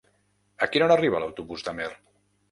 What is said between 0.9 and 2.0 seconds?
arriba l'autobús d'Amer?